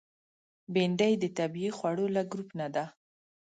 بېنډۍ 0.73 1.13
د 1.19 1.25
طبیعي 1.37 1.71
خوړو 1.77 2.05
له 2.15 2.21
ګروپ 2.31 2.49
نه 2.59 2.67
ده 2.75 2.85